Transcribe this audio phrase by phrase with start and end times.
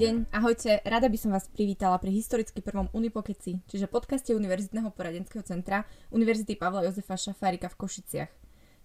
[0.00, 5.44] deň, ahojte, rada by som vás privítala pri historicky prvom Unipokeci, čiže podcaste Univerzitného poradenského
[5.44, 8.32] centra Univerzity Pavla Jozefa Šafárika v Košiciach.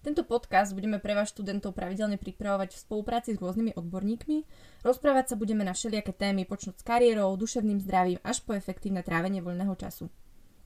[0.04, 4.44] Tento podcast budeme pre vás študentov pravidelne pripravovať v spolupráci s rôznymi odborníkmi.
[4.84, 9.40] Rozprávať sa budeme na všelijaké témy, počnúť s kariérou, duševným zdravím až po efektívne trávenie
[9.40, 10.12] voľného času.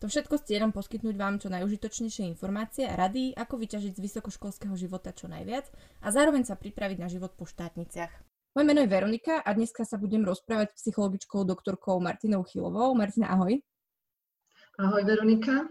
[0.02, 4.74] To všetko s cieľom poskytnúť vám čo najužitočnejšie informácie a rady, ako vyťažiť z vysokoškolského
[4.74, 5.70] života čo najviac
[6.02, 8.29] a zároveň sa pripraviť na život po štátniciach.
[8.50, 12.98] Moje meno je Veronika a dneska sa budem rozprávať s psychologičkou doktorkou Martinou Chylovou.
[12.98, 13.62] Martina, ahoj.
[14.74, 15.70] Ahoj, Veronika.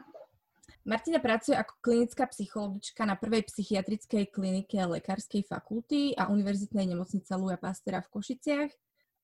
[0.87, 7.59] Martina pracuje ako klinická psychologička na prvej psychiatrickej klinike Lekárskej fakulty a Univerzitnej nemocnice Luja
[7.59, 8.71] Pastera v Košiciach.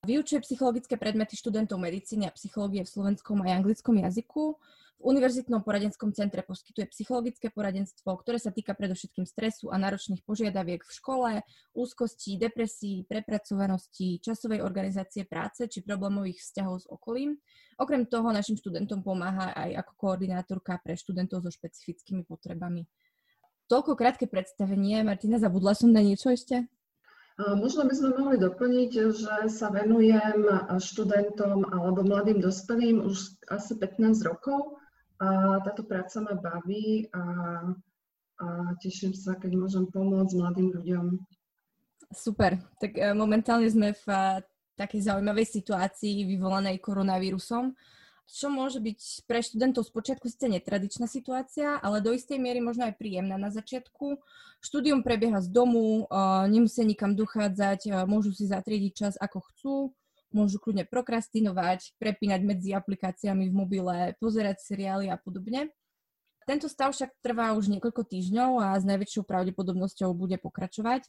[0.06, 4.56] Vyučuje psychologické predmety študentov medicíny a psychológie v slovenskom a anglickom jazyku
[4.96, 10.80] v Univerzitnom poradenskom centre poskytuje psychologické poradenstvo, ktoré sa týka predovšetkým stresu a náročných požiadaviek
[10.80, 11.32] v škole,
[11.76, 17.36] úzkosti, depresí, prepracovanosti, časovej organizácie práce či problémových vzťahov s okolím.
[17.76, 22.88] Okrem toho našim študentom pomáha aj ako koordinátorka pre študentov so špecifickými potrebami.
[23.68, 25.04] Toľko krátke predstavenie.
[25.04, 26.70] Martina, zabudla som na niečo ešte?
[27.36, 30.48] Možno by sme mohli doplniť, že sa venujem
[30.80, 34.80] študentom alebo mladým dospelým už asi 15 rokov
[35.20, 37.24] a táto práca ma baví a,
[38.40, 38.46] a
[38.80, 41.06] teším sa, keď môžem pomôcť mladým ľuďom.
[42.12, 42.60] Super.
[42.80, 44.44] Tak e, momentálne sme v e,
[44.76, 47.72] takej zaujímavej situácii vyvolanej koronavírusom,
[48.26, 52.90] čo môže byť pre študentov z počiatku síce netradičná situácia, ale do istej miery možno
[52.90, 54.18] aj príjemná na začiatku.
[54.60, 56.18] Štúdium prebieha z domu, e,
[56.50, 59.76] nemusia nikam dochádzať, môžu si zatriediť čas ako chcú
[60.36, 65.72] môžu kľudne prokrastinovať, prepínať medzi aplikáciami v mobile, pozerať seriály a podobne.
[66.46, 71.08] Tento stav však trvá už niekoľko týždňov a s najväčšou pravdepodobnosťou bude pokračovať.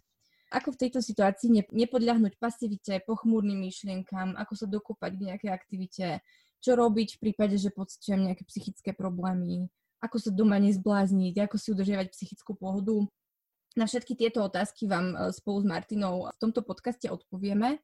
[0.55, 6.07] Ako v tejto situácii nepodľahnuť pasivite, pochmúrnym myšlienkam, ako sa dokopať k nejakej aktivite,
[6.61, 9.69] čo robiť v prípade, že pocitujem nejaké psychické problémy,
[10.01, 13.07] ako sa doma nezblázniť, ako si udržiavať psychickú pohodu.
[13.77, 17.77] Na všetky tieto otázky vám e, spolu s Martinou v tomto podcaste odpovieme.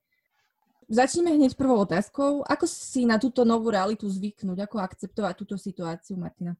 [0.88, 2.44] Začneme hneď prvou otázkou.
[2.48, 4.66] Ako si na túto novú realitu zvyknúť?
[4.66, 6.56] Ako akceptovať túto situáciu, Martina?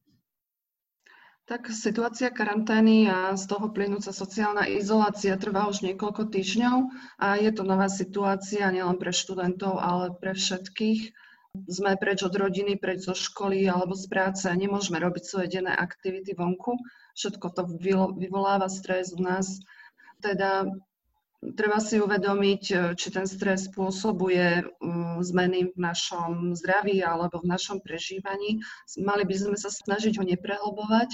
[1.43, 6.77] Tak situácia karantény a z toho plynúca sociálna izolácia trvá už niekoľko týždňov
[7.19, 11.11] a je to nová situácia nielen pre študentov, ale pre všetkých.
[11.53, 15.69] Sme preč od rodiny, preč zo školy alebo z práce a nemôžeme robiť svoje denné
[15.69, 16.77] aktivity vonku.
[17.13, 17.61] Všetko to
[18.17, 19.61] vyvoláva stres u nás.
[20.17, 20.65] Teda
[21.43, 24.63] Treba si uvedomiť, e, či ten stres spôsobuje
[25.19, 28.63] zmeny v našom zdraví alebo v našom prežívaní.
[28.95, 31.11] Mali by sme sa snažiť ho neprehlbovať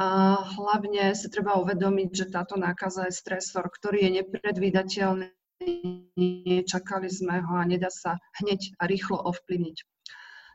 [0.00, 5.28] a hlavne si treba uvedomiť, že táto nákaza je stresor, ktorý je nepredvídateľný,
[6.16, 9.76] nečakali sme ho a nedá sa hneď a rýchlo ovplyvniť.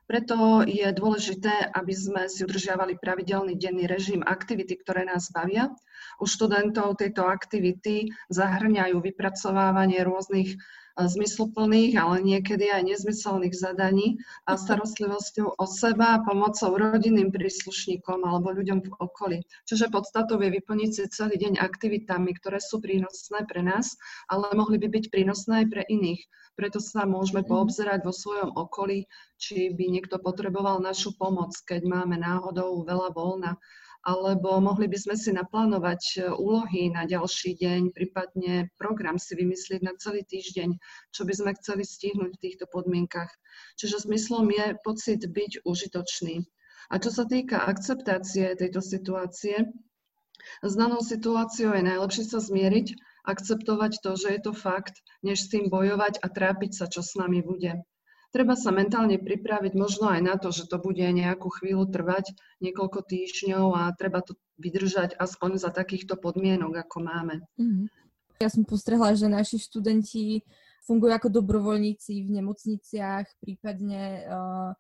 [0.08, 5.68] Preto je dôležité, aby sme si udržiavali pravidelný denný režim aktivity, ktoré nás bavia.
[6.24, 10.56] U študentov tejto aktivity zahrňajú vypracovávanie rôznych
[11.06, 14.18] zmysluplných, ale niekedy aj nezmyselných zadaní
[14.50, 19.40] a starostlivosťou o seba, pomocou rodinným príslušníkom alebo ľuďom v okolí.
[19.70, 23.94] Čiže podstatou je vyplniť si celý deň aktivitami, ktoré sú prínosné pre nás,
[24.26, 26.26] ale mohli by byť prínosné aj pre iných.
[26.58, 27.50] Preto sa môžeme mhm.
[27.54, 29.06] poobzerať vo svojom okolí,
[29.38, 33.62] či by niekto potreboval našu pomoc, keď máme náhodou veľa voľna.
[34.08, 39.84] Alebo mohli by sme si naplánovať e, úlohy na ďalší deň, prípadne program si vymyslieť
[39.84, 40.80] na celý týždeň,
[41.12, 43.28] čo by sme chceli stihnúť v týchto podmienkach.
[43.76, 46.48] Čiže zmyslom je pocit byť užitočný.
[46.88, 49.68] A čo sa týka akceptácie tejto situácie,
[50.64, 52.96] s danou situáciou je najlepšie sa zmieriť
[53.28, 57.20] akceptovať to, že je to fakt, než s tým bojovať a trápiť sa, čo s
[57.20, 57.84] nami bude.
[58.32, 63.00] Treba sa mentálne pripraviť možno aj na to, že to bude nejakú chvíľu trvať, niekoľko
[63.08, 67.36] týždňov a treba to vydržať aspoň za takýchto podmienok, ako máme.
[67.56, 67.88] Mm-hmm.
[68.44, 70.46] Ja som postrehla, že naši študenti
[70.86, 74.72] fungujú ako dobrovoľníci v nemocniciach, prípadne uh,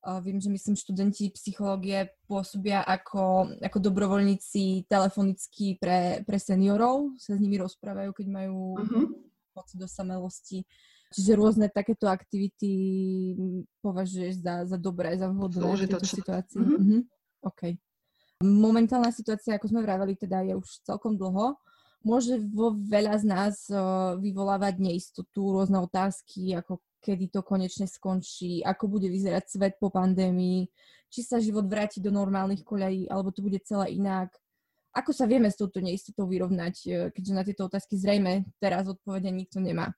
[0.00, 7.42] Viem, že myslím, študenti psychológie pôsobia ako, ako dobrovoľníci telefonicky pre, pre seniorov, sa s
[7.42, 9.12] nimi rozprávajú, keď majú uh-huh.
[9.52, 10.64] pocit do samelosti.
[11.10, 12.70] Čiže rôzne takéto aktivity
[13.82, 16.62] považuješ za, za dobré, za vhodné v tejto situácii.
[16.62, 16.78] Uh-huh.
[16.78, 17.02] Uh-huh.
[17.50, 17.74] OK.
[18.40, 21.58] Momentálna situácia, ako sme vraveli, teda je už celkom dlho.
[22.00, 23.54] Môže vo veľa z nás
[24.16, 30.68] vyvolávať neistotu, rôzne otázky, ako kedy to konečne skončí, ako bude vyzerať svet po pandémii,
[31.10, 34.30] či sa život vráti do normálnych koľají, alebo to bude celé inak.
[34.94, 39.30] Ako sa vieme s touto neistotou vyrovnať, e, keďže na tieto otázky zrejme teraz odpovede
[39.32, 39.90] nikto nemá?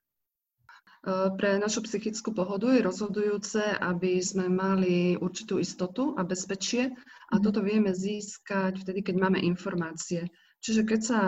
[1.03, 6.95] Pre našu psychickú pohodu je rozhodujúce, aby sme mali určitú istotu a bezpečie
[7.27, 7.43] a mhm.
[7.43, 10.31] toto vieme získať vtedy, keď máme informácie.
[10.63, 11.19] Čiže keď sa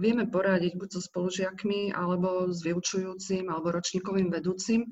[0.00, 4.88] vieme poradiť buď so spolužiakmi, alebo s vyučujúcim, alebo ročníkovým vedúcim,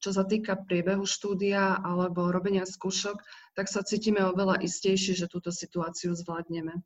[0.00, 3.20] čo sa týka priebehu štúdia alebo robenia skúšok,
[3.52, 6.80] tak sa cítime oveľa istejšie, že túto situáciu zvládneme.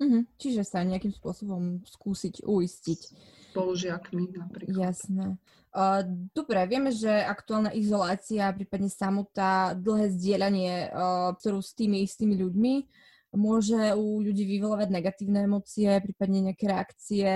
[0.00, 0.22] Mm-hmm.
[0.40, 3.00] Čiže sa nejakým spôsobom skúsiť uistiť.
[3.52, 4.92] Spolužiakmi napríklad.
[4.92, 5.36] Jasné.
[5.76, 6.00] Uh,
[6.32, 12.74] dobre, vieme, že aktuálna izolácia, prípadne samotá, dlhé zdieľanie uh, ktorú s tými istými ľuďmi
[13.36, 17.28] môže u ľudí vyvolávať negatívne emócie, prípadne nejaké reakcie,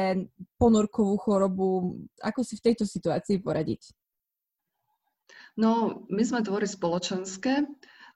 [0.57, 2.01] ponorkovú chorobu.
[2.25, 3.93] Ako si v tejto situácii poradiť?
[5.61, 7.69] No, my sme tvory spoločenské,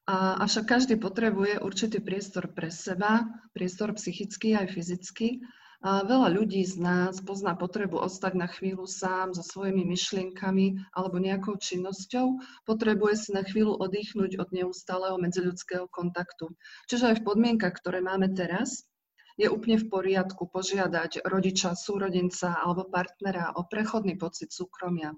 [0.09, 5.45] a, avšak každý potrebuje určitý priestor pre seba, priestor psychický aj fyzický.
[5.85, 11.61] Veľa ľudí z nás pozná potrebu ostať na chvíľu sám so svojimi myšlienkami alebo nejakou
[11.61, 12.41] činnosťou.
[12.65, 16.49] Potrebuje si na chvíľu oddychnúť od neustáleho medziľudského kontaktu.
[16.89, 18.89] Čiže aj v podmienkach, ktoré máme teraz,
[19.37, 25.13] je úplne v poriadku požiadať rodiča, súrodenca alebo partnera o prechodný pocit súkromia.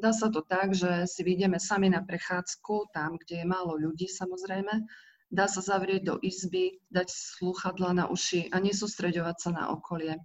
[0.00, 4.08] Dá sa to tak, že si vyjdeme sami na prechádzku, tam, kde je málo ľudí
[4.08, 4.80] samozrejme.
[5.26, 10.16] Dá sa zavrieť do izby, dať sluchadla na uši a nesústreďovať sa na okolie.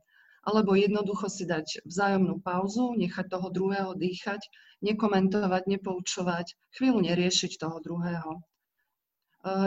[0.42, 4.42] Alebo jednoducho si dať vzájomnú pauzu, nechať toho druhého dýchať,
[4.82, 8.32] nekomentovať, nepoučovať, chvíľu neriešiť toho druhého.
[8.38, 8.40] E,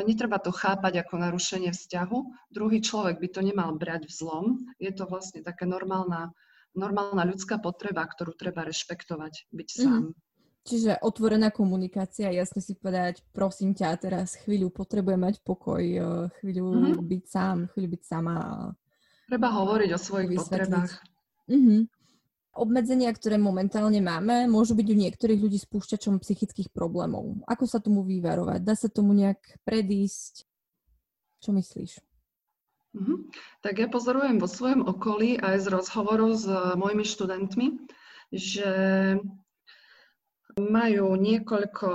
[0.07, 2.19] netreba to chápať ako narušenie vzťahu.
[2.51, 4.47] Druhý človek by to nemal brať v zlom.
[4.83, 6.35] Je to vlastne taká normálna
[6.75, 9.79] normálna ľudská potreba, ktorú treba rešpektovať, byť mhm.
[9.79, 10.03] sám.
[10.11, 10.24] Mm-hmm.
[10.65, 16.65] Čiže otvorená komunikácia, jasne si povedať, prosím ťa, teraz chvíľu potrebujem mať pokoj, eh, chvíľu
[16.73, 17.05] mm-hmm.
[17.05, 18.35] byť sám, chvíľu byť sama.
[19.29, 20.49] Treba hovoriť o svojich vysvetliť.
[20.49, 20.93] potrebách.
[21.53, 21.81] Mm-hmm.
[22.55, 27.45] Obmedzenia, ktoré momentálne máme, môžu byť u niektorých ľudí spúšťačom psychických problémov.
[27.45, 28.65] Ako sa tomu vyvarovať?
[28.65, 30.49] Dá sa tomu nejak predísť?
[31.45, 32.01] Čo myslíš?
[32.97, 33.19] Mm-hmm.
[33.61, 37.67] Tak ja pozorujem vo svojom okolí aj z rozhovorov s mojimi študentmi,
[38.33, 38.71] že
[40.59, 41.89] majú niekoľko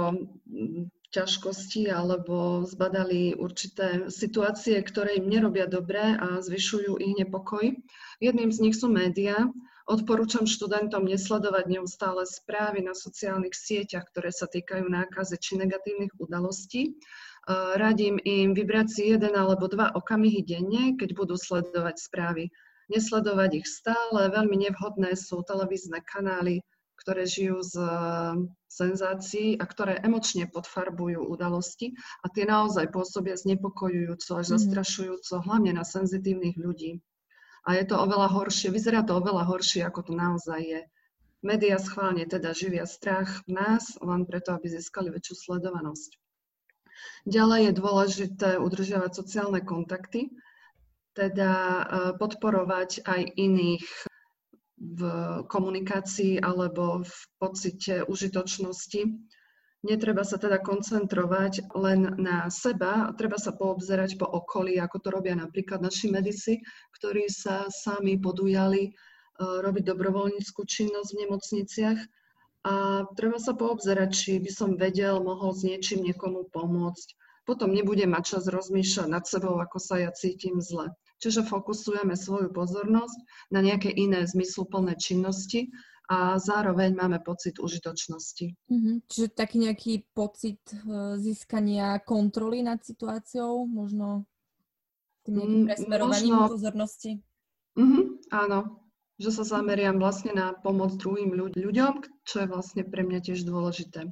[1.09, 7.73] ťažkostí alebo zbadali určité situácie, ktoré im nerobia dobre a zvyšujú ich nepokoj.
[8.21, 9.49] Jedným z nich sú médiá.
[9.89, 16.93] Odporúčam študentom nesledovať neustále správy na sociálnych sieťach, ktoré sa týkajú nákazy či negatívnych udalostí,
[17.49, 22.53] radím im vybrať si jeden alebo dva okamihy denne, keď budú sledovať správy.
[22.93, 26.61] Nesledovať ich stále, veľmi nevhodné sú televízne kanály,
[26.99, 27.79] ktoré žijú z
[28.69, 34.53] senzácií a ktoré emočne podfarbujú udalosti a tie naozaj pôsobia znepokojujúco až mhm.
[34.55, 37.01] zastrašujúco, hlavne na senzitívnych ľudí.
[37.67, 40.81] A je to oveľa horšie, vyzerá to oveľa horšie, ako to naozaj je.
[41.39, 46.19] Média schválne teda živia strach v nás, len preto, aby získali väčšiu sledovanosť.
[47.27, 50.35] Ďalej je dôležité udržiavať sociálne kontakty,
[51.15, 51.83] teda e,
[52.19, 53.87] podporovať aj iných
[54.79, 55.01] v
[55.51, 59.01] komunikácii alebo v pocite užitočnosti.
[59.79, 65.35] Netreba sa teda koncentrovať len na seba, treba sa poobzerať po okolí, ako to robia
[65.39, 66.59] napríklad naši medici,
[66.99, 68.91] ktorí sa sami podujali e,
[69.39, 71.99] robiť dobrovoľníckú činnosť v nemocniciach
[72.67, 77.07] a treba sa poobzerať, či by som vedel, mohol s niečím niekomu pomôcť.
[77.47, 80.91] Potom nebudem mať čas rozmýšľať nad sebou, ako sa ja cítim zle.
[81.19, 83.19] Čiže fokusujeme svoju pozornosť
[83.51, 85.67] na nejaké iné zmysluplné činnosti
[86.09, 88.57] a zároveň máme pocit užitočnosti.
[88.65, 88.95] Mm-hmm.
[89.05, 94.25] Čiže taký nejaký pocit uh, získania kontroly nad situáciou, možno
[95.21, 96.49] tým nejakým mm, presmerovaním možno...
[96.49, 97.11] pozornosti?
[97.77, 98.59] Mm-hmm, áno,
[99.21, 101.93] že sa zameriam vlastne na pomoc druhým ľuďom,
[102.25, 104.09] čo je vlastne pre mňa tiež dôležité.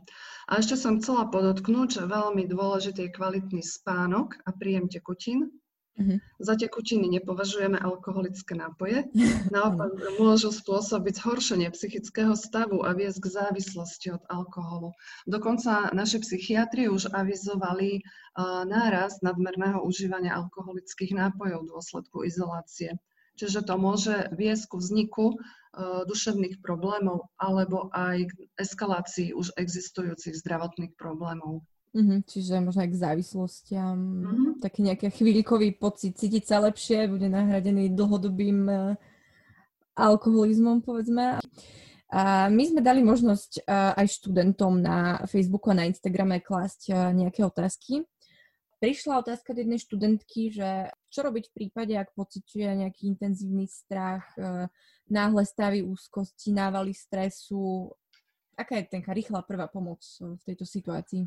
[0.48, 5.50] A ešte som chcela podotknúť, že veľmi dôležitý je kvalitný spánok a príjem tekutín.
[5.98, 6.18] Mm-hmm.
[6.38, 9.10] Za tekutiny nepovažujeme alkoholické nápoje,
[9.56, 14.94] naopak môžu spôsobiť zhoršenie psychického stavu a viesť k závislosti od alkoholu.
[15.26, 22.94] Dokonca naši psychiatri už avizovali uh, nárast nadmerného užívania alkoholických nápojov v dôsledku izolácie.
[23.38, 30.38] Čiže to môže viesť ku vzniku uh, duševných problémov alebo aj k eskalácii už existujúcich
[30.38, 31.66] zdravotných problémov.
[31.98, 34.52] Mm-hmm, čiže možno aj k závislostiam, mm-hmm.
[34.62, 38.94] taký nejaký chvíľkový pocit cítiť sa lepšie, bude nahradený dlhodobým uh,
[39.98, 41.42] alkoholizmom, povedzme.
[42.14, 47.10] A my sme dali možnosť uh, aj študentom na Facebooku a na Instagrame klásť uh,
[47.18, 48.06] nejaké otázky
[48.78, 54.26] prišla otázka od jednej študentky, že čo robiť v prípade, ak pociťuje nejaký intenzívny strach,
[55.10, 57.90] náhle stavy úzkosti, návaly stresu,
[58.54, 61.26] aká je tenká rýchla prvá pomoc v tejto situácii?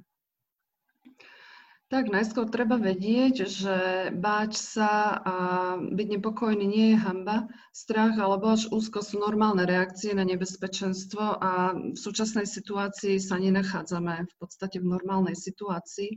[1.90, 3.76] Tak najskôr treba vedieť, že
[4.14, 5.34] báť sa a
[5.74, 7.50] byť nepokojný nie je hamba.
[7.74, 14.22] Strach alebo až úzko sú normálne reakcie na nebezpečenstvo a v súčasnej situácii sa nenachádzame
[14.22, 16.14] v podstate v normálnej situácii,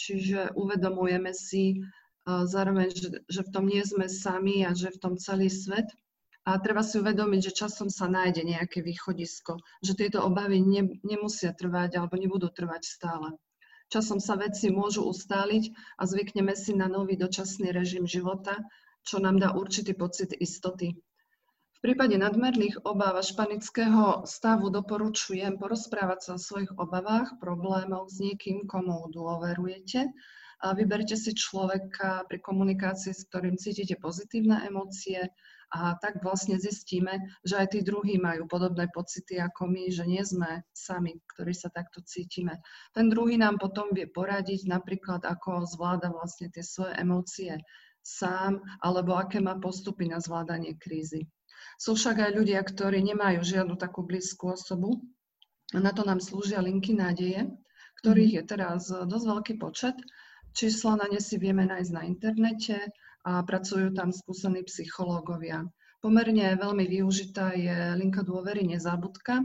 [0.00, 1.84] čiže uvedomujeme si
[2.24, 5.92] zároveň, že, že v tom nie sme sami a že v tom celý svet.
[6.48, 11.52] A treba si uvedomiť, že časom sa nájde nejaké východisko, že tieto obavy ne, nemusia
[11.52, 13.36] trvať alebo nebudú trvať stále.
[13.92, 15.68] Časom sa veci môžu ustáliť
[16.00, 18.56] a zvykneme si na nový dočasný režim života,
[19.04, 20.96] čo nám dá určitý pocit istoty.
[21.76, 28.16] V prípade nadmerných obáv a španického stavu doporučujem porozprávať sa o svojich obavách, problémoch s
[28.24, 30.08] niekým, komu dôverujete
[30.70, 35.26] vyberte si človeka pri komunikácii, s ktorým cítite pozitívne emócie,
[35.72, 37.16] a tak vlastne zistíme,
[37.48, 41.72] že aj tí druhí majú podobné pocity ako my, že nie sme sami, ktorí sa
[41.72, 42.60] takto cítime.
[42.92, 47.56] Ten druhý nám potom vie poradiť napríklad, ako zvláda vlastne tie svoje emócie
[48.04, 51.24] sám, alebo aké má postupy na zvládanie krízy.
[51.80, 55.00] Sú však aj ľudia, ktorí nemajú žiadnu takú blízku osobu.
[55.72, 57.48] A na to nám slúžia linky nádeje,
[58.04, 58.36] ktorých mhm.
[58.36, 59.96] je teraz dosť veľký počet.
[60.52, 62.76] Čísla na ne si vieme nájsť na internete
[63.24, 65.64] a pracujú tam skúsení psychológovia.
[66.02, 69.40] Pomerne veľmi využitá je linka dôvery Nezabudka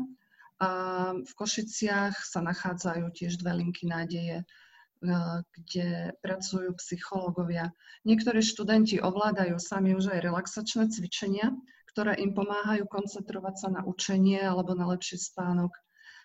[0.57, 0.69] a
[1.13, 4.45] v Košiciach sa nachádzajú tiež dve linky nádeje, e,
[5.53, 7.69] kde pracujú psychológovia.
[8.09, 11.53] Niektorí študenti ovládajú sami už aj relaxačné cvičenia,
[11.93, 15.77] ktoré im pomáhajú koncentrovať sa na učenie alebo na lepší spánok.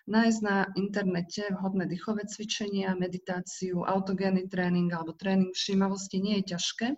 [0.03, 6.91] Nájsť na internete vhodné dýchové cvičenia, meditáciu, autogénny tréning alebo tréning všímavosti nie je ťažké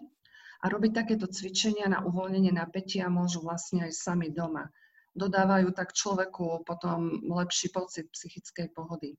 [0.61, 4.73] a robiť takéto cvičenia na uvoľnenie napätia môžu vlastne aj sami doma.
[5.13, 9.13] Dodávajú tak človeku potom lepší pocit psychickej pohody.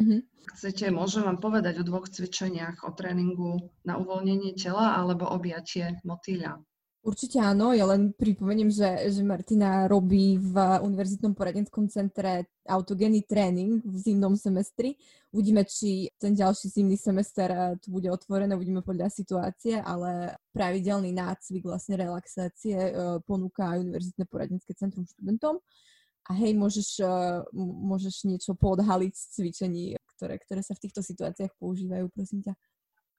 [0.00, 0.20] Mm-hmm.
[0.56, 6.60] Chcete, môžem vám povedať o dvoch cvičeniach, o tréningu na uvoľnenie tela alebo objatie motýľa.
[7.06, 13.78] Určite áno, ja len pripomeniem, že, že Martina robí v Univerzitnom poradenskom centre autogénny tréning
[13.78, 14.98] v zimnom semestri.
[15.30, 21.14] Uvidíme, či ten ďalší zimný semester eh, tu bude otvorené, uvidíme podľa situácie, ale pravidelný
[21.14, 25.62] nácvik, vlastne relaxácie eh, ponúka Univerzitné poradenské centrum študentom.
[26.26, 27.38] A hej, môžeš, eh,
[27.86, 29.84] môžeš niečo podhaliť z cvičení,
[30.18, 32.58] ktoré, ktoré sa v týchto situáciách používajú, prosím ťa.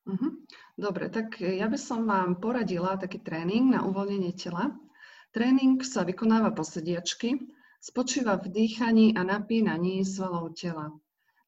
[0.08, 0.32] Uh-huh.
[0.80, 4.72] Dobre, tak ja by som vám poradila taký tréning na uvoľnenie tela.
[5.36, 7.36] Tréning sa vykonáva po sediačky,
[7.84, 10.96] spočíva v dýchaní a napínaní svalov tela.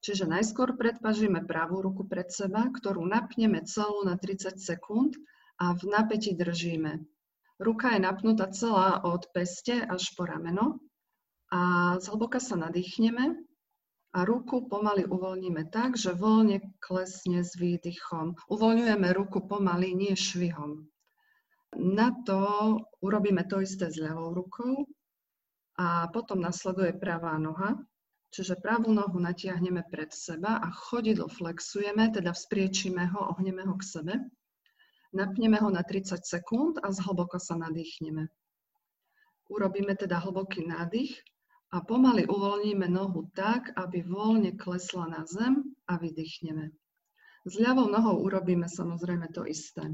[0.04, 5.16] Čiže najskôr predpažíme pravú ruku pred seba, ktorú napneme celú na 30 sekúnd
[5.60, 7.00] a v napätí držíme.
[7.60, 10.80] Ruka je napnutá celá od peste až po rameno
[11.52, 13.49] a zhlboka sa nadýchneme
[14.10, 18.34] a ruku pomaly uvoľníme tak, že voľne klesne s výdychom.
[18.50, 20.90] Uvoľňujeme ruku pomaly, nie švihom.
[21.78, 24.90] Na to urobíme to isté s ľavou rukou
[25.78, 27.78] a potom nasleduje pravá noha,
[28.34, 33.86] čiže pravú nohu natiahneme pred seba a chodidlo flexujeme, teda vzpriečíme ho, ohneme ho k
[33.86, 34.14] sebe.
[35.14, 38.26] Napneme ho na 30 sekúnd a zhlboko sa nadýchneme.
[39.50, 41.22] Urobíme teda hlboký nádych
[41.70, 46.74] a pomaly uvoľníme nohu tak, aby voľne klesla na zem a vydýchneme.
[47.46, 49.86] S ľavou nohou urobíme samozrejme to isté.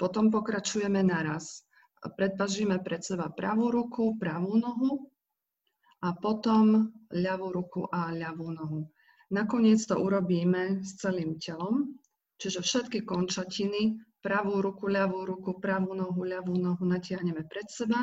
[0.00, 1.62] Potom pokračujeme naraz.
[2.02, 5.12] Predpažíme pred seba pravú ruku, pravú nohu
[6.02, 8.90] a potom ľavú ruku a ľavú nohu.
[9.30, 11.94] Nakoniec to urobíme s celým telom,
[12.42, 18.02] čiže všetky končatiny, pravú ruku, ľavú ruku, pravú nohu, ľavú nohu natiahneme pred seba,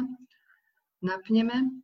[1.04, 1.84] napneme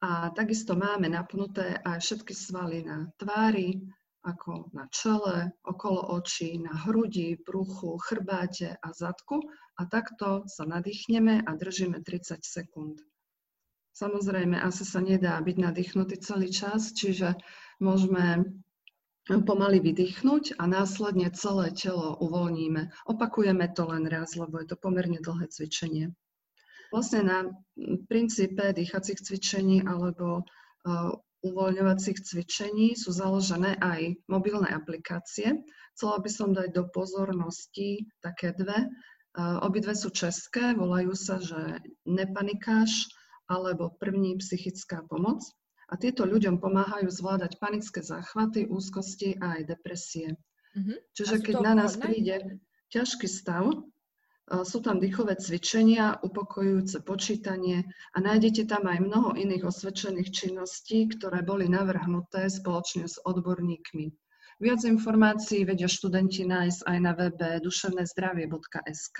[0.00, 3.80] a takisto máme napnuté aj všetky svaly na tvári,
[4.26, 9.38] ako na čele, okolo očí, na hrudi, bruchu, chrbáte a zadku
[9.78, 12.98] a takto sa nadýchneme a držíme 30 sekúnd.
[13.96, 17.32] Samozrejme, asi sa nedá byť nadýchnutý celý čas, čiže
[17.80, 18.44] môžeme
[19.26, 23.08] pomaly vydýchnuť a následne celé telo uvoľníme.
[23.08, 26.12] Opakujeme to len raz, lebo je to pomerne dlhé cvičenie.
[26.90, 27.38] Vlastne na
[28.06, 31.12] princípe dýchacích cvičení alebo uh,
[31.44, 35.62] uvoľňovacích cvičení sú založené aj mobilné aplikácie.
[35.96, 38.86] Chcela by som dať do pozornosti také dve.
[39.36, 43.10] Uh, obidve sú české, volajú sa, že Nepanikáš
[43.46, 45.44] alebo První psychická pomoc.
[45.86, 50.34] A tieto ľuďom pomáhajú zvládať panické záchvaty, úzkosti a aj depresie.
[50.74, 50.98] Mm-hmm.
[51.14, 52.58] Čiže keď na nás príde
[52.90, 53.70] ťažký stav,
[54.46, 57.82] Sú tam dýchové cvičenia, upokojujúce počítanie
[58.14, 64.06] a nájdete tam aj mnoho iných osvedčených činností, ktoré boli navrhnuté spoločne s odborníkmi.
[64.62, 69.18] Viac informácií vedia študenti nájsť aj na webe duševnézdravie.sk.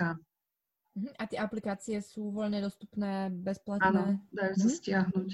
[0.97, 3.83] Mhm, a tie aplikácie sú voľne dostupné, bezplatné?
[3.83, 4.03] Áno,
[4.33, 4.79] dajú sa mm-hmm.
[4.81, 5.29] stiahnuť.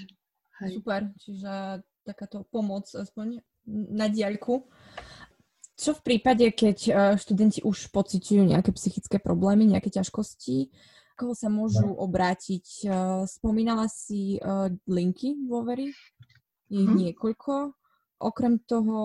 [0.60, 0.70] Hej.
[0.76, 1.52] Super, čiže
[2.04, 4.68] takáto pomoc aspoň na diaľku.
[5.74, 10.70] Čo v prípade, keď e, študenti už pociťujú nejaké psychické problémy, nejaké ťažkosti,
[11.18, 11.98] koho sa môžu no.
[11.98, 12.86] obrátiť?
[12.86, 12.88] E,
[13.26, 14.40] spomínala si e,
[14.86, 15.90] linky dôvery,
[16.70, 16.94] je hmm.
[16.94, 17.74] niekoľko.
[18.22, 18.98] Okrem toho,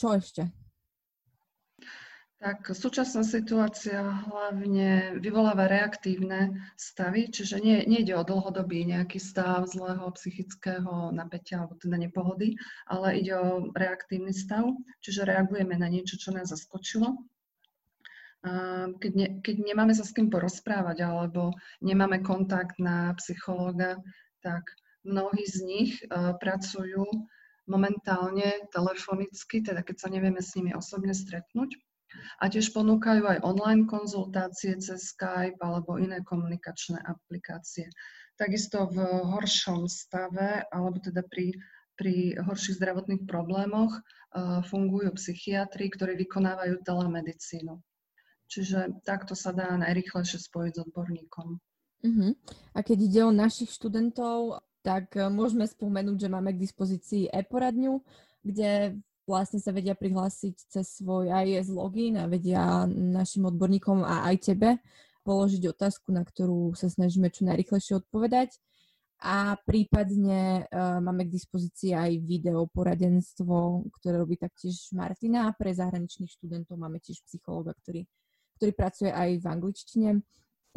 [0.00, 0.48] čo ešte?
[2.44, 10.04] Tak súčasná situácia hlavne vyvoláva reaktívne stavy, čiže nie, nejde o dlhodobý nejaký stav zlého
[10.12, 14.68] psychického napätia alebo teda nepohody, ale ide o reaktívny stav,
[15.00, 17.16] čiže reagujeme na niečo, čo nás zaskočilo.
[19.00, 23.96] Keď, ne, keď nemáme sa s kým porozprávať alebo nemáme kontakt na psychológa,
[24.44, 24.68] tak
[25.00, 27.08] mnohí z nich uh, pracujú
[27.64, 31.80] momentálne telefonicky, teda keď sa nevieme s nimi osobne stretnúť
[32.40, 37.88] a tiež ponúkajú aj online konzultácie cez Skype alebo iné komunikačné aplikácie.
[38.34, 41.54] Takisto v horšom stave, alebo teda pri,
[41.94, 47.78] pri horších zdravotných problémoch uh, fungujú psychiatri, ktorí vykonávajú telemedicínu.
[48.50, 51.48] Čiže takto sa dá najrychlejšie spojiť s odborníkom.
[52.04, 52.32] Uh-huh.
[52.76, 58.04] A keď ide o našich študentov, tak e, môžeme spomenúť, že máme k dispozícii e-poradňu,
[58.44, 64.36] kde vlastne sa vedia prihlásiť cez svoj IS login a vedia našim odborníkom a aj
[64.52, 64.80] tebe
[65.24, 68.60] položiť otázku, na ktorú sa snažíme čo najrychlejšie odpovedať.
[69.24, 75.48] A prípadne uh, máme k dispozícii aj video poradenstvo, ktoré robí taktiež Martina.
[75.48, 78.04] A pre zahraničných študentov máme tiež psychológa, ktorý,
[78.60, 80.10] ktorý pracuje aj v angličtine.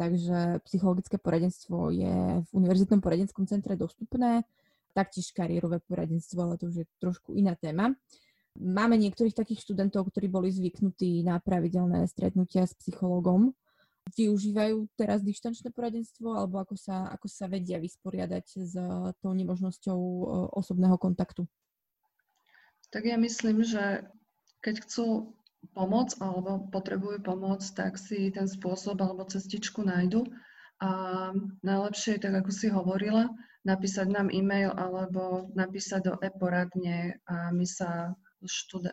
[0.00, 4.48] Takže psychologické poradenstvo je v Univerzitnom poradenskom centre dostupné.
[4.96, 7.92] Taktiež kariérové poradenstvo, ale to už je trošku iná téma.
[8.58, 13.54] Máme niektorých takých študentov, ktorí boli zvyknutí na pravidelné stretnutia s psychológom.
[14.18, 18.74] Využívajú teraz dištančné poradenstvo alebo ako sa, ako sa vedia vysporiadať s
[19.22, 20.22] tou nemožnosťou e,
[20.58, 21.46] osobného kontaktu?
[22.90, 24.08] Tak ja myslím, že
[24.64, 25.38] keď chcú
[25.76, 30.26] pomoc alebo potrebujú pomoc, tak si ten spôsob alebo cestičku nájdu.
[30.82, 30.90] A
[31.62, 33.30] najlepšie je, tak ako si hovorila,
[33.66, 38.14] napísať nám e-mail alebo napísať do e-poradne a my sa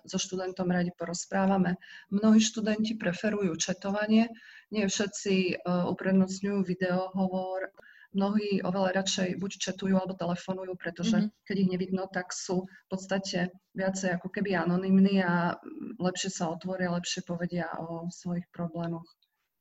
[0.05, 1.77] so študentom radi porozprávame.
[2.09, 4.29] Mnohí študenti preferujú četovanie,
[4.73, 7.69] nie všetci uh, uprednostňujú videohovor,
[8.15, 11.43] mnohí oveľa radšej buď četujú alebo telefonujú, pretože mm-hmm.
[11.43, 15.59] keď ich nevidno, tak sú v podstate viacej ako keby anonymní a
[15.99, 19.05] lepšie sa otvoria, lepšie povedia o svojich problémoch.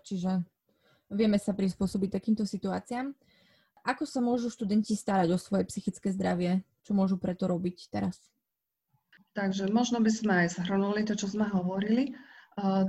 [0.07, 0.47] Čiže
[1.11, 3.11] vieme sa prispôsobiť takýmto situáciám.
[3.85, 6.65] Ako sa môžu študenti starať o svoje psychické zdravie?
[6.87, 8.17] Čo môžu preto robiť teraz?
[9.35, 12.15] Takže možno by sme aj zhrnuli to, čo sme hovorili.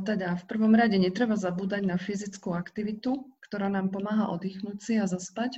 [0.06, 5.10] Teda v prvom rade netreba zabúdať na fyzickú aktivitu, ktorá nám pomáha oddychnúť si a
[5.10, 5.58] zaspať.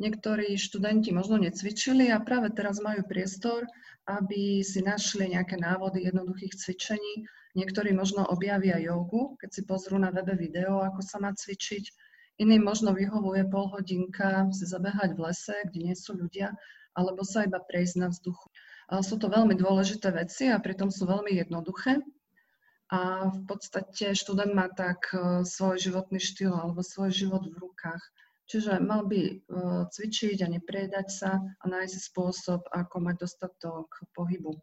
[0.00, 3.68] Niektorí študenti možno necvičili a práve teraz majú priestor,
[4.08, 7.28] aby si našli nejaké návody jednoduchých cvičení.
[7.56, 11.92] Niektorí možno objavia jogu, keď si pozrú na webe video, ako sa má cvičiť.
[12.40, 16.52] Iným možno vyhovuje pol hodinka si zabehať v lese, kde nie sú ľudia,
[16.92, 18.48] alebo sa iba prejsť na vzduchu.
[18.86, 21.98] Sú to veľmi dôležité veci a pritom sú veľmi jednoduché.
[22.86, 27.98] A v podstate študent má tak e, svoj životný štýl alebo svoj život v rukách.
[28.46, 29.34] Čiže mal by e,
[29.90, 34.54] cvičiť a nepriedať sa a nájsť spôsob, ako mať dostatok pohybu.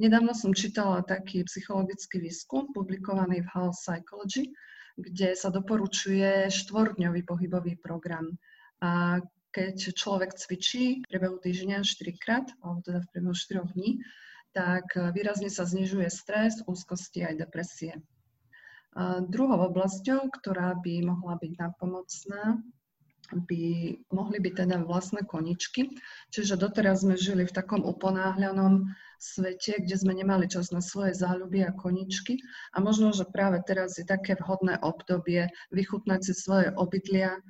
[0.00, 4.56] Nedávno som čítala taký psychologický výskum publikovaný v Health Psychology,
[4.96, 8.40] kde sa doporučuje štvordňový pohybový program.
[8.80, 9.20] A
[9.56, 14.04] keď človek cvičí v priebehu týždňa 4 krát, alebo teda v priebehu 4 dní,
[14.52, 17.96] tak e, výrazne sa znižuje stres, úzkosti aj depresie.
[18.92, 22.60] A druhou oblasťou, ktorá by mohla byť napomocná,
[23.32, 23.62] by
[24.12, 25.92] mohli byť teda vlastné koničky.
[26.32, 28.88] Čiže doteraz sme žili v takom uponáhľanom
[29.18, 32.40] svete, kde sme nemali čas na svoje záľuby a koničky.
[32.76, 37.40] A možno, že práve teraz je také vhodné obdobie vychutnať si svoje obydlia,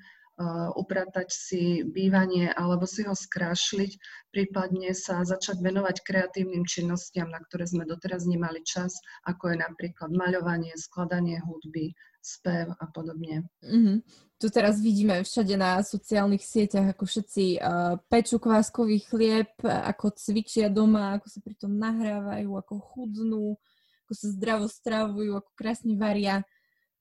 [0.76, 3.96] upratať si bývanie alebo si ho skrášliť,
[4.28, 8.92] prípadne sa začať venovať kreatívnym činnostiam, na ktoré sme doteraz nemali čas,
[9.24, 13.46] ako je napríklad maľovanie, skladanie hudby, spev a podobne.
[13.62, 13.96] Mm-hmm.
[14.36, 20.68] Tu teraz vidíme všade na sociálnych sieťach, ako všetci uh, pečú kváskový chlieb, ako cvičia
[20.68, 23.56] doma, ako sa pritom nahrávajú, ako chudnú,
[24.04, 26.44] ako sa zdravo stravujú, ako krásne varia.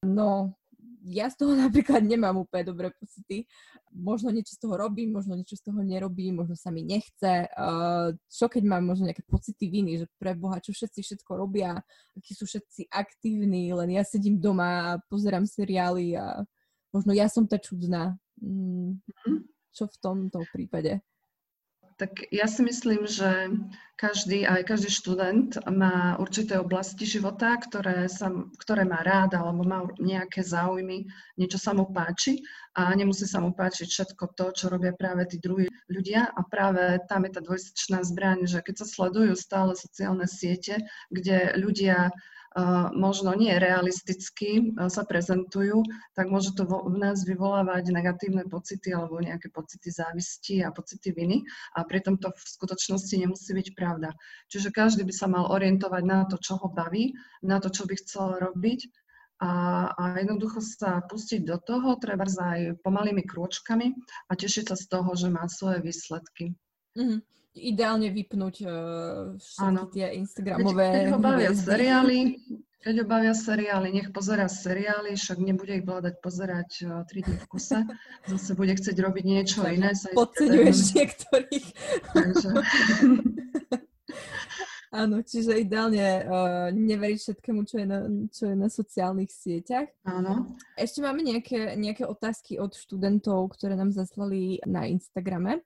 [0.06, 0.56] No,
[1.06, 3.46] ja z toho napríklad nemám úplne dobré pocity.
[3.94, 7.48] Možno niečo z toho robím, možno niečo z toho nerobím, možno sa mi nechce.
[7.54, 11.80] Uh, čo keď mám možno nejaké pocity viny, že pre Boha, čo všetci všetko robia,
[12.18, 16.44] akí sú všetci aktívni, len ja sedím doma a pozerám seriály a
[16.92, 18.18] možno ja som tá čudná.
[18.36, 19.48] Mm, mhm.
[19.72, 21.00] čo v tomto prípade?
[21.96, 23.56] Tak ja si myslím, že
[23.96, 28.28] každý, aj každý študent má určité oblasti života, ktoré, sa,
[28.60, 31.08] ktoré má rád alebo má nejaké záujmy,
[31.40, 32.44] niečo sa mu páči
[32.76, 36.28] a nemusí sa mu páčiť všetko to, čo robia práve tí druhí ľudia.
[36.36, 41.56] A práve tam je tá dvojsečná zbraň, že keď sa sledujú stále sociálne siete, kde
[41.56, 42.12] ľudia
[42.96, 45.84] možno nie realisticky sa prezentujú,
[46.16, 51.44] tak môže to v nás vyvolávať negatívne pocity alebo nejaké pocity závisti a pocity viny
[51.76, 54.16] a pritom to v skutočnosti nemusí byť pravda.
[54.48, 57.12] Čiže každý by sa mal orientovať na to, čo ho baví,
[57.44, 58.88] na to, čo by chcel robiť
[59.44, 59.52] a,
[59.92, 63.92] a jednoducho sa pustiť do toho, treba aj pomalými krôčkami
[64.28, 66.56] a tešiť sa z toho, že má svoje výsledky.
[66.96, 68.72] Mm-hmm ideálne vypnúť uh,
[69.40, 69.88] všetky ano.
[69.88, 70.86] tie Instagramové...
[70.86, 72.18] Keď, keď ho bavia seriály,
[72.86, 77.38] keď ho bavia seriály, nech pozera seriály, však nebude ich vládať pozerať uh, 3 dní
[77.42, 77.80] v kuse.
[78.28, 79.90] Zase bude chcieť robiť niečo tak, iné.
[80.14, 81.68] Podceňuješ niektorých.
[82.14, 82.50] Takže...
[84.96, 88.00] Áno, čiže ideálne uh, neveriť všetkému, čo je, na,
[88.32, 89.92] čo je na sociálnych sieťach.
[90.08, 90.56] Áno.
[90.80, 95.60] Ešte máme nejaké, nejaké otázky od študentov, ktoré nám zaslali na Instagrame.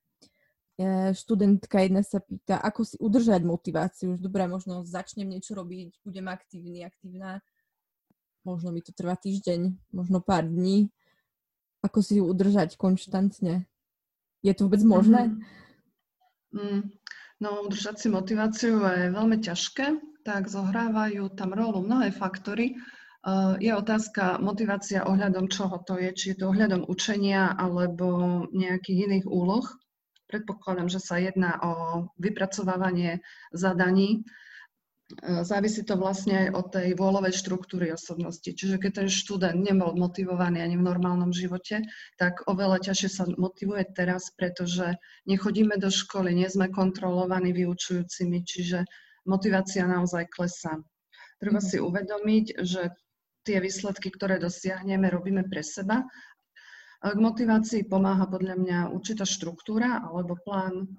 [0.80, 4.16] E, študentka jedna sa pýta, ako si udržať motiváciu.
[4.16, 7.44] Dobre, možno začnem niečo robiť, budem aktívny, aktívna.
[8.48, 10.88] Možno mi to trvá týždeň, možno pár dní.
[11.84, 13.68] Ako si ju udržať konštantne?
[14.40, 15.36] Je to vôbec možné?
[16.56, 16.96] Mm.
[17.44, 22.80] No, udržať si motiváciu je veľmi ťažké, tak zohrávajú tam rolu mnohé faktory.
[23.20, 29.12] Uh, je otázka motivácia ohľadom čoho to je, či je to ohľadom učenia alebo nejakých
[29.12, 29.68] iných úloh.
[30.30, 31.72] Predpokladám, že sa jedná o
[32.22, 34.22] vypracovávanie zadaní.
[35.26, 38.46] E, závisí to vlastne aj od tej vôľovej štruktúry osobnosti.
[38.46, 41.82] Čiže keď ten študent nebol motivovaný ani v normálnom živote,
[42.22, 48.86] tak oveľa ťažšie sa motivuje teraz, pretože nechodíme do školy, nie sme kontrolovaní vyučujúcimi, čiže
[49.26, 50.78] motivácia naozaj klesá.
[51.42, 51.68] Treba mhm.
[51.74, 52.94] si uvedomiť, že
[53.50, 56.06] tie výsledky, ktoré dosiahneme, robíme pre seba
[57.00, 60.92] k motivácii pomáha podľa mňa určitá štruktúra alebo plán,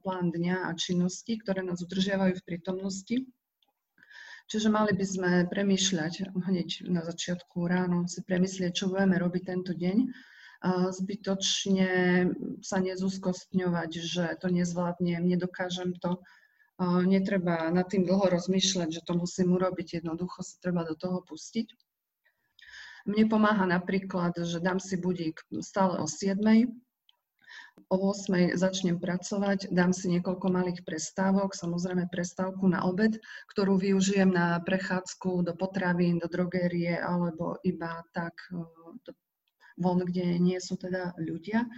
[0.00, 3.28] plán dňa a činnosti, ktoré nás udržiavajú v prítomnosti.
[4.44, 9.72] Čiže mali by sme premýšľať hneď na začiatku ráno, si premyslieť, čo budeme robiť tento
[9.76, 9.98] deň.
[10.92, 11.90] Zbytočne
[12.64, 16.24] sa nezúskostňovať, že to nezvládnem, nedokážem to.
[17.04, 21.68] Netreba nad tým dlho rozmýšľať, že to musím urobiť, jednoducho sa treba do toho pustiť.
[23.04, 26.40] Mne pomáha napríklad, že dám si budík stále o 7,
[27.92, 33.20] o 8 začnem pracovať, dám si niekoľko malých prestávok, samozrejme prestávku na obed,
[33.52, 38.64] ktorú využijem na prechádzku do potravín, do drogérie alebo iba tak e,
[39.76, 41.68] von, kde nie sú teda ľudia.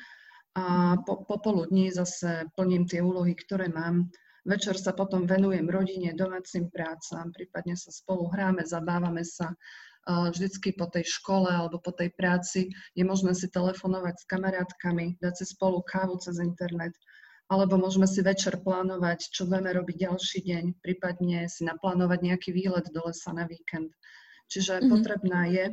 [0.57, 4.09] A po, popoludní zase plním tie úlohy, ktoré mám.
[4.47, 9.53] Večer sa potom venujem rodine, domácim prácam, prípadne sa spolu hráme, zabávame sa,
[10.07, 15.35] vždycky po tej škole alebo po tej práci je možné si telefonovať s kamarátkami, dať
[15.42, 16.95] si spolu kávu cez internet,
[17.51, 22.87] alebo môžeme si večer plánovať, čo budeme robiť ďalší deň, prípadne si naplánovať nejaký výlet
[22.90, 23.90] do lesa na víkend.
[24.47, 24.90] Čiže mm-hmm.
[24.90, 25.64] potrebná je,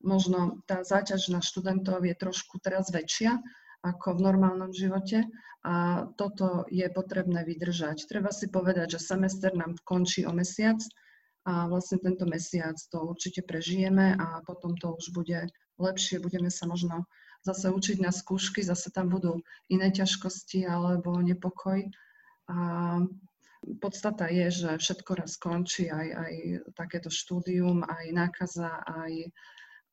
[0.00, 3.40] možno tá záťaž na študentov je trošku teraz väčšia
[3.82, 5.26] ako v normálnom živote
[5.66, 8.06] a toto je potrebné vydržať.
[8.06, 10.78] Treba si povedať, že semester nám končí o mesiac,
[11.42, 16.70] a vlastne tento mesiac to určite prežijeme a potom to už bude lepšie, budeme sa
[16.70, 17.04] možno
[17.42, 21.82] zase učiť na skúšky, zase tam budú iné ťažkosti alebo nepokoj.
[22.46, 22.56] A
[23.82, 26.34] podstata je, že všetko raz skončí, aj, aj
[26.78, 29.12] takéto štúdium, aj nákaza, aj,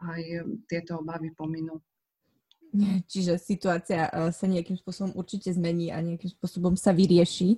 [0.06, 0.22] aj
[0.70, 1.82] tieto obavy pominú.
[3.10, 7.58] Čiže situácia eh, sa nejakým spôsobom určite zmení a nejakým spôsobom sa vyrieši.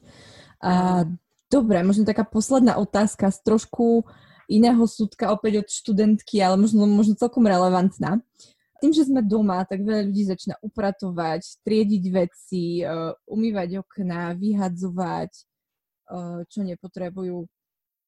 [0.63, 1.03] A
[1.51, 4.07] Dobre, možno taká posledná otázka z trošku
[4.47, 8.23] iného súdka, opäť od študentky, ale možno, možno celkom relevantná.
[8.79, 15.31] Tým, že sme doma, tak veľa ľudí začína upratovať, triediť veci, uh, umývať okná, vyhadzovať,
[15.35, 17.43] uh, čo nepotrebujú.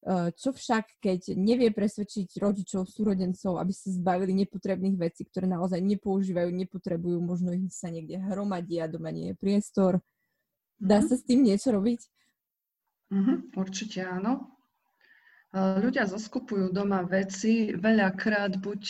[0.03, 5.83] Uh, čo však, keď nevie presvedčiť rodičov, súrodencov, aby sa zbavili nepotrebných vecí, ktoré naozaj
[5.83, 9.99] nepoužívajú, nepotrebujú, možno ich sa niekde hromadí a doma nie je priestor.
[10.79, 11.05] Dá mhm.
[11.11, 12.22] sa s tým niečo robiť?
[13.13, 14.49] Mm-hmm, určite áno.
[15.53, 18.81] Ľudia zoskupujú doma veci veľakrát buď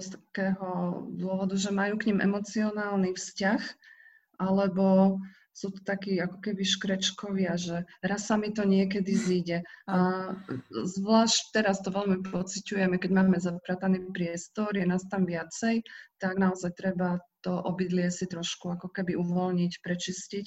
[0.00, 3.60] z takého dôvodu, že majú k ním emocionálny vzťah,
[4.40, 5.20] alebo
[5.52, 9.66] sú to takí ako keby škrečkovia, že raz sa mi to niekedy zíde.
[9.90, 10.30] A
[10.72, 15.84] zvlášť teraz to veľmi pociťujeme, keď máme zaprataný priestor, je nás tam viacej,
[16.22, 20.46] tak naozaj treba to obydlie si trošku ako keby uvoľniť, prečistiť.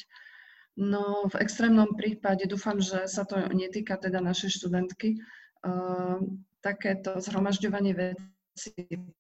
[0.80, 5.20] No v extrémnom prípade dúfam, že sa to netýka teda našej študentky.
[5.62, 6.22] Uh,
[6.62, 8.74] takéto zhromažďovanie vecí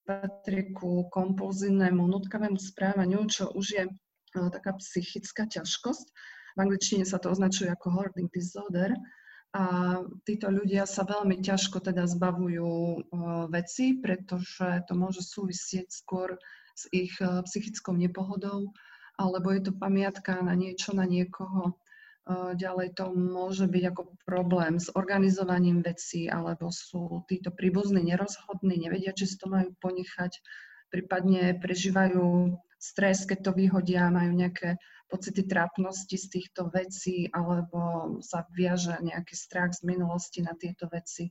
[0.05, 3.83] patrí ku kompulzívnemu, nutkavému správaniu, čo už je
[4.31, 6.07] taká psychická ťažkosť.
[6.55, 8.95] V angličtine sa to označuje ako hoarding disorder.
[9.51, 13.03] A títo ľudia sa veľmi ťažko teda zbavujú
[13.51, 16.39] veci, pretože to môže súvisieť skôr
[16.71, 18.71] s ich psychickou nepohodou,
[19.21, 21.77] alebo je to pamiatka na niečo, na niekoho.
[22.31, 29.13] Ďalej to môže byť ako problém s organizovaním vecí, alebo sú títo príbuzní nerozhodní, nevedia,
[29.13, 30.41] či si to majú ponechať,
[30.93, 34.77] prípadne prežívajú stres, keď to vyhodia, majú nejaké
[35.09, 41.29] pocity trápnosti z týchto vecí alebo sa viaže nejaký strach z minulosti na tieto veci.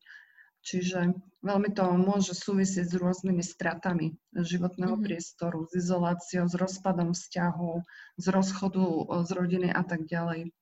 [0.60, 5.06] Čiže veľmi to môže súvisieť s rôznymi stratami životného mm-hmm.
[5.08, 7.72] priestoru, s izoláciou, s rozpadom vzťahu,
[8.20, 8.84] z rozchodu
[9.24, 10.52] z rodiny a tak ďalej.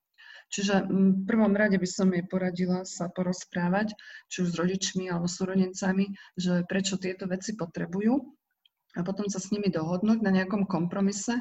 [0.48, 3.92] Čiže v prvom rade by som jej poradila sa porozprávať,
[4.32, 8.16] či už s rodičmi alebo súrodencami, že prečo tieto veci potrebujú
[8.96, 11.36] a potom sa s nimi dohodnúť na nejakom kompromise,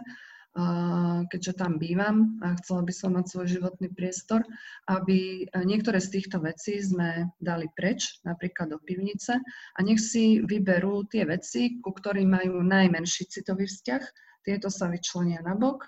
[1.29, 4.41] keďže tam bývam a chcela by som mať svoj životný priestor,
[4.89, 11.05] aby niektoré z týchto vecí sme dali preč, napríklad do pivnice a nech si vyberú
[11.13, 14.01] tie veci, ku ktorým majú najmenší citový vzťah,
[14.41, 15.85] tieto sa vyčlenia na bok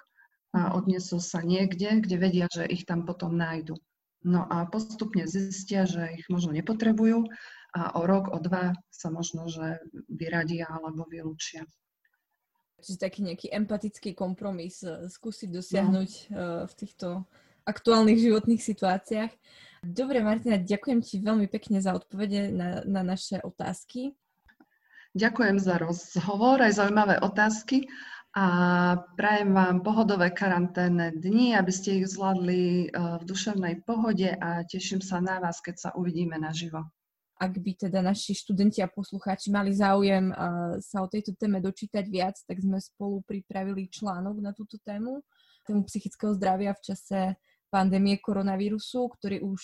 [0.54, 3.74] a odnesú sa niekde, kde vedia, že ich tam potom nájdu.
[4.22, 7.26] No a postupne zistia, že ich možno nepotrebujú
[7.74, 9.80] a o rok, o dva sa možno, že
[10.12, 11.64] vyradia alebo vylúčia.
[12.80, 16.66] Čiže taký nejaký empatický kompromis eh, skúsiť dosiahnuť no.
[16.66, 17.08] v týchto
[17.68, 19.32] aktuálnych životných situáciách.
[19.80, 24.12] Dobre, Martina, ďakujem ti veľmi pekne za odpovede na, na naše otázky.
[25.16, 27.90] Ďakujem za rozhovor, aj zaujímavé otázky
[28.38, 28.46] a
[29.18, 35.00] prajem vám pohodové karanténne dni, aby ste ich zvládli eh, v duševnej pohode a teším
[35.00, 36.90] sa na vás, keď sa uvidíme naživo
[37.40, 40.36] ak by teda naši študenti a poslucháči mali záujem
[40.84, 45.24] sa o tejto téme dočítať viac, tak sme spolu pripravili článok na túto tému,
[45.64, 47.20] tému psychického zdravia v čase
[47.72, 49.62] pandémie koronavírusu, ktorý už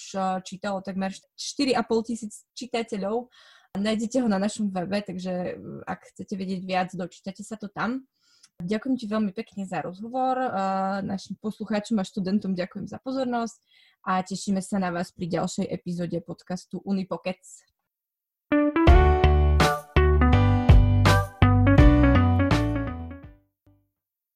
[0.48, 3.28] čítalo takmer 4,5 tisíc čitateľov.
[3.76, 8.08] Nájdete ho na našom webe, takže ak chcete vedieť viac, dočítate sa to tam.
[8.56, 10.40] Ďakujem ti veľmi pekne za rozhovor.
[11.04, 13.60] Našim poslucháčom a študentom ďakujem za pozornosť
[14.06, 17.66] a tešíme sa na vás pri ďalšej epizóde podcastu Unipockets.